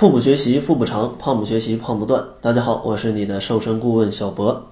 [0.00, 2.24] 腹部学习腹部长，胖不学习胖不断。
[2.40, 4.70] 大家好，我是你的瘦身顾问小博。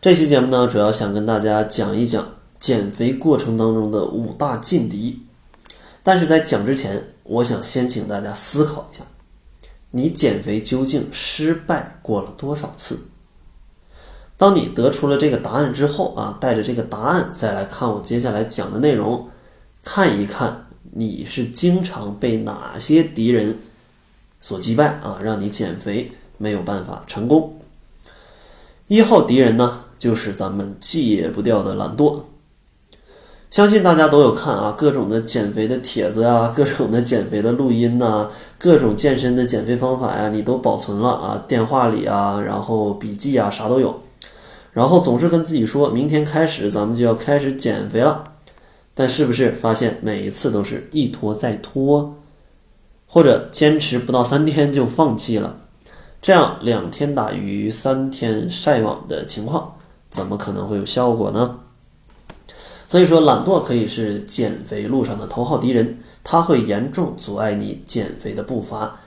[0.00, 2.26] 这期节目呢，主要想跟大家讲一讲
[2.58, 5.22] 减肥过程当中的五大禁敌。
[6.02, 9.04] 但是在讲之前，我想先请大家思考一下：
[9.92, 12.98] 你减肥究竟失败过了多少次？
[14.36, 19.28] 当你得出了这个答案之后啊，带着这个答案再来看我接下来讲的内容，
[19.84, 23.56] 看一看你是经常被哪些敌人。
[24.40, 27.54] 所击败啊，让你减肥没有办法成功。
[28.86, 32.20] 一号敌人呢，就是咱们戒不掉的懒惰。
[33.50, 44.02] 相信大家都有看啊，各种的减肥的帖子啊， 各种的减肥的录音呐，各种健身的减肥方法呀，你都保存了啊，电话里啊，然后笔记啊，啥都有。
[44.74, 48.24] 然后总是跟自己说，明天开始咱们就要开始减肥了。
[48.94, 52.16] 但是不是发现每一次都是一拖再拖？
[53.10, 55.56] 或者坚持不到三天就放弃了，
[56.20, 59.76] 这样两天打鱼三天晒网的情况，
[60.10, 61.60] 怎么可能会有效果呢？
[62.86, 69.00] 所以说，懒惰可以是减肥路上的头号敌人，它会严重阻碍你减肥的步伐。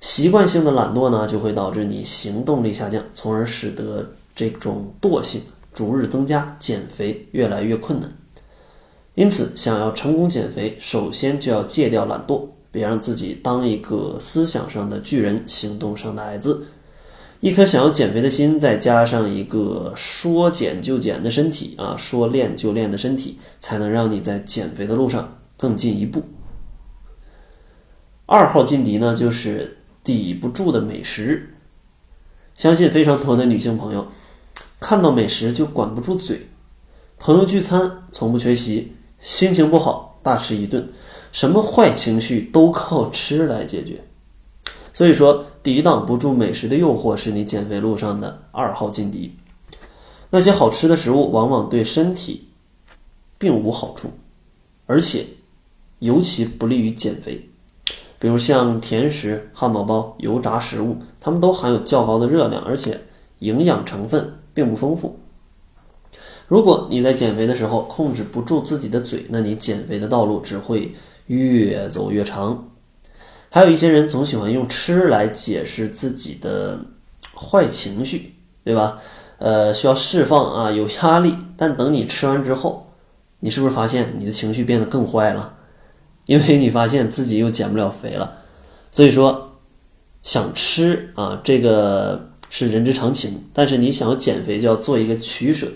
[0.00, 8.12] 习惯性的懒惰呢，就会导致你行动力下降，从而使得这种惰性逐日增加，减肥越来越困难。
[9.14, 12.48] 因此，想要成功减肥，首先就要戒掉懒惰。
[12.74, 16.66] 别让自己当一个思想上的巨人，行动上的矮子。
[17.38, 26.24] 一颗想要减肥的心，再加上一个说减就减的身体啊，说练就练的身体，才能让你在减肥的路上更进一步。
[28.26, 31.54] 二号劲敌呢，就是抵不住的美食。
[32.56, 34.08] 相信非常多的女性朋友，
[34.80, 36.48] 看到美食就管不住嘴。
[37.18, 40.88] 朋友聚餐从不缺席，心情不好大吃一顿。
[41.34, 44.04] 什么坏情绪都靠吃来解决，
[44.92, 49.34] 所以说抵挡不住美食的诱惑是你减肥路上的二号劲敌。
[50.30, 52.46] 那些好吃的食物往往对身体
[53.36, 54.10] 并无好处，
[54.86, 55.26] 而且
[55.98, 57.50] 尤其不利于减肥。
[58.20, 63.00] 比如像甜食、汉堡包、油炸食物，它们都含有较高的热量，而且
[63.40, 65.18] 营养成分并不丰富。
[66.46, 70.94] 如果你在减肥的时候控制不住自己的嘴，那你减肥的道路只会。
[71.26, 72.68] 越走越长，
[73.50, 76.78] 还有一些人总喜欢用吃来解释自己的
[77.34, 78.98] 坏情绪，对吧？
[79.38, 81.34] 呃，需要释放啊，有压力。
[81.56, 82.90] 但等你吃完之后，
[83.40, 85.54] 你是不是发现你的情绪变得更坏了？
[86.26, 88.38] 因为你发现自己又减不了肥了。
[88.92, 89.52] 所以说，
[90.22, 93.44] 想吃啊，这个是人之常情。
[93.52, 95.66] 但是你想要减肥，就要做一个取舍，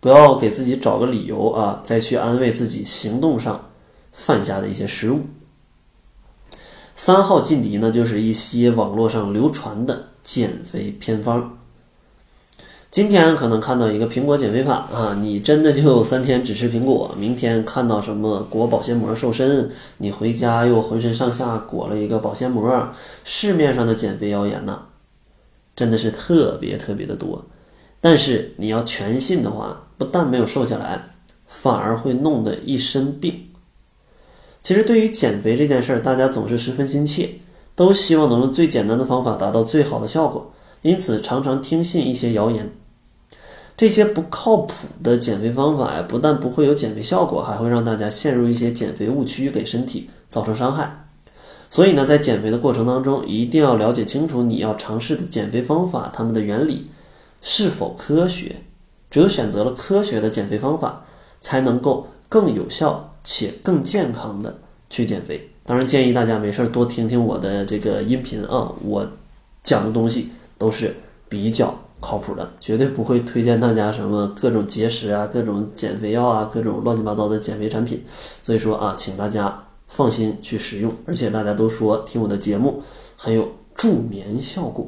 [0.00, 3.70] 不要给自己找个理由啊，再去安慰自己行动上。
[4.14, 5.26] 犯下的一些失误。
[6.96, 11.58] 三号劲敌呢，就是一些网络上流传的减肥偏方。
[12.88, 22.88] 今天可能看到一个苹果减肥法啊，你真的就三天只吃苹果；明天看到什么裹保鲜膜瘦身，你回家又浑身上下裹了一个保鲜膜。
[23.24, 24.82] 市面上的减肥谣言呢，
[25.74, 27.44] 真的是特别特别的多。
[28.00, 31.06] 但是你要全信的话，不但没有瘦下来，
[31.48, 33.48] 反而会弄得一身病。
[34.64, 37.28] 其实对于减肥这件事儿，大家总是十分心切，
[37.74, 42.72] 都希望能用最简单的方法达到最好的效果，因此常常听信一些谣言。
[43.76, 44.72] 这些不靠谱
[45.02, 51.04] 的减肥方法呀，不但不会有减肥效果，还会让大家陷入一些减肥误区，给身体造成伤害。
[51.70, 56.86] 所以呢，在减肥的过程当中，一定要了解清楚你要尝试的减肥方法，它们的原理
[57.42, 58.56] 是否科学。
[59.10, 61.04] 只有选择了科学的减肥方法，
[61.42, 63.13] 才能够更有效。
[63.24, 64.54] 且更健康的
[64.90, 69.08] 去减肥，当然建议大家没事多听听我的这个音频啊，我
[69.62, 70.94] 讲的东西都是
[71.28, 78.04] 比较靠谱的，绝对不会推荐大家什么各种节食啊、各种减肥药啊、各种乱七八糟的减肥产品。
[78.42, 82.82] 所以说啊，请大家放心去使用，而且大家都说听我的节目
[83.16, 84.86] 很有助眠效果，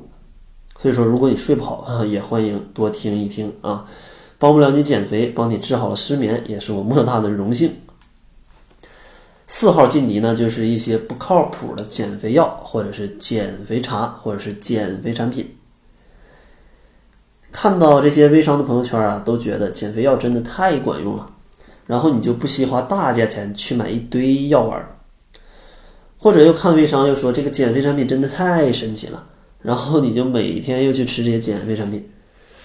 [0.78, 3.86] 所以说如果你睡不好啊，也欢迎多听一听啊，
[4.38, 7.72] 帮不了你减肥，帮你治好了失眠，也是我莫大的荣幸。
[9.48, 15.54] 四号劲敌呢，就是一些不靠谱的减肥药，或者是减肥茶，或者是减肥产品。
[17.52, 21.30] 看到这些微商的朋友圈啊，都觉得减肥药真的太管用了，
[21.86, 24.84] 然后你就不惜花大价钱去买一堆药丸，
[26.18, 29.26] 或者又看微商又说这个减肥产品真的太神奇了，
[29.62, 32.10] 然后你就每天又去吃这些减肥产品，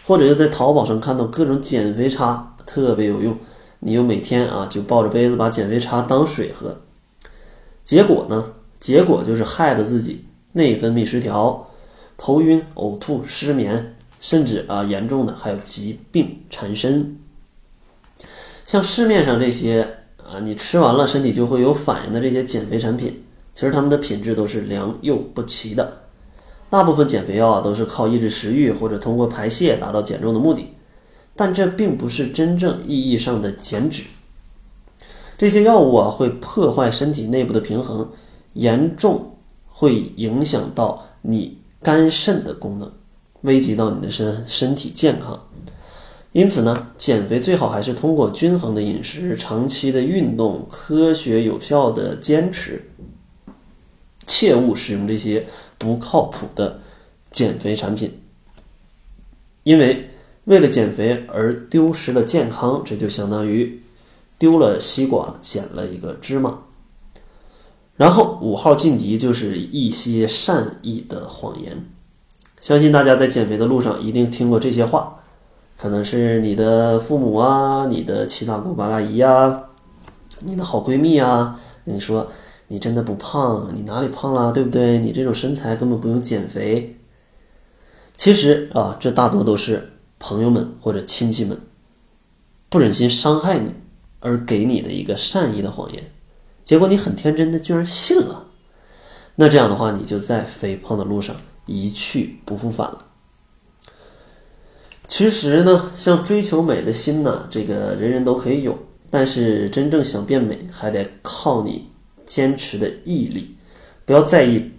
[0.07, 3.37] 或者又在淘宝上看到各种减肥茶特别有用。
[3.81, 6.77] 你又每天啊就抱着杯子把减肥茶当水喝，
[7.83, 8.53] 结果呢？
[8.79, 11.69] 结果就是害得自己内分泌失调、
[12.17, 17.17] 头晕、呕吐、失眠，甚至啊严重的还有疾病缠身。
[18.65, 23.23] 像市面上这些啊，你吃完了身体就会有反应的这些减肥产品，
[23.53, 26.01] 其实它们的品质都是良莠不齐的。
[26.69, 30.73] 大部分减肥药啊都是靠抑制食欲或者通过排泄达到减重的目的，
[31.35, 34.03] 但这并不是真正意义上的减脂。
[35.37, 38.09] 这些药物啊会破坏身体内部的平衡，
[38.53, 39.35] 严重
[39.67, 42.91] 会影响到你肝肾的功能，
[43.41, 45.47] 危及到你的身身体健康。
[46.31, 52.89] 因此呢，减肥最好还是通过均衡的饮食、长期的运动、科学有效的坚持，
[54.27, 55.47] 切勿使用这些。
[55.81, 56.79] 不靠谱的
[57.31, 58.21] 减肥产品，
[59.63, 60.10] 因为
[60.45, 63.81] 为了减肥而丢失了健康，这就相当于
[64.37, 66.59] 丢了西瓜捡了一个芝麻。
[67.95, 71.85] 然后五号劲敌就是一些善意的谎言，
[72.59, 75.19] 相信大家在减肥的路上一定听过这些话，
[75.77, 79.63] 可能是你的父母啊、你的七大姑八大姨呀、
[80.39, 82.31] 你的好闺蜜啊跟你说。
[82.67, 83.69] 你真的不胖？
[83.75, 84.53] 你哪里胖了？
[84.53, 84.97] 对不对？
[84.99, 86.95] 你这种身材根本不用减肥。
[88.15, 89.91] 其实啊，这大多都是
[90.21, 91.59] 朋友们或者亲戚们
[92.69, 93.73] 不忍心伤害你
[94.21, 96.11] 而给你的一个善意的谎言。
[96.63, 98.45] 结果你很天真的居然信了。
[99.35, 101.35] 那这样的话，你就在肥胖的路上
[101.65, 103.05] 一去不复返了。
[105.07, 108.77] 其实呢，像追求美的心呢，这个人人都可以有，
[109.09, 111.89] 但是真正想变美，还得靠你。
[112.23, 113.57] 坚持的毅力，
[114.05, 114.71] 不要在意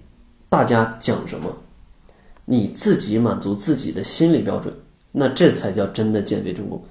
[0.49, 1.55] 大家讲什么，
[2.47, 4.73] 你自己满足自己的心理标准，
[5.13, 6.83] 那这才叫真的减肥成功。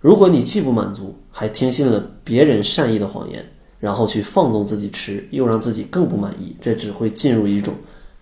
[0.00, 3.44] 如果你既不满足，还听信了别人善意的谎言，
[3.80, 7.74] 然后去放纵自己吃，又让自己更不满意，这只会进入一种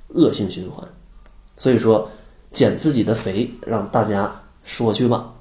[0.09, 0.87] 恶性循环。
[1.59, 2.11] 所以说，
[2.51, 4.33] 减自己的肥，让大家
[4.65, 5.33] 说去吧，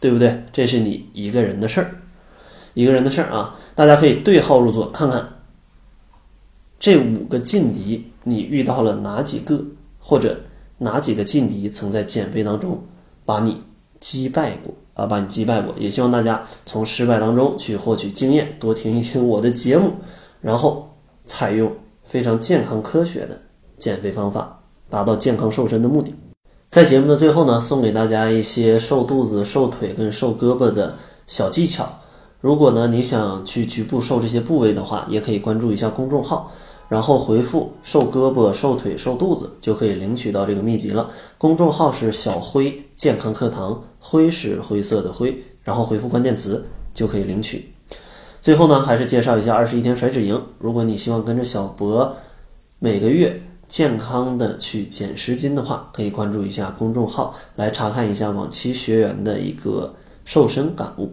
[0.00, 0.44] 对不对？
[0.52, 1.94] 这是你一个人的事儿，
[2.74, 5.28] 一个人的事儿啊，大家可以对号入座，看看。
[6.80, 9.64] 这五个劲敌，你遇到了哪几个，
[9.98, 10.40] 或者
[10.78, 12.84] 哪几个劲敌曾在减肥当中
[13.24, 13.62] 把你
[14.00, 15.06] 击败过啊？
[15.06, 15.74] 把你击败过？
[15.78, 19.92] 也希望大家从失败当中去获取经验，多听一听我的节目，
[20.40, 20.90] 然后
[21.24, 21.72] 采用
[22.04, 23.40] 非常健康科学的
[23.78, 24.60] 减肥方法，
[24.90, 26.14] 达到健康瘦身的目的。
[26.68, 30.96] 在节目的最后呢，送给大家一些瘦肚子、瘦腿跟瘦胳膊的
[31.26, 32.00] 小技巧。
[32.40, 36.52] 如果呢你想去局部瘦这些部位的话，也可以关注一下公众号。
[36.94, 41.10] 然后回复“瘦胳膊、瘦腿、瘦肚子”就可以领取到这个秘籍了。
[41.36, 45.36] 公众号是“小辉健康课堂”，灰是灰色的灰。
[45.64, 46.64] 然后回复关键词
[46.94, 47.68] 就可以领取。
[48.40, 50.40] 最后呢，还是介绍一下二十一天甩脂营。
[50.60, 52.14] 如果你希望跟着小博
[52.78, 59.92] 每个月健康的去减十斤的话，可以关注一下公众号来查看一下往期学员的一个
[60.24, 61.12] 瘦身感悟。